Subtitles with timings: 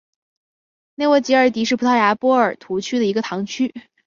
[0.95, 3.71] 内沃吉尔迪是葡萄牙波尔图区的一个堂区。